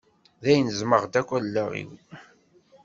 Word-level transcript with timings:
Dayen 0.41 0.73
ẓmeɣ-d 0.79 1.13
akk 1.19 1.29
allaɣ-iw 1.39 1.91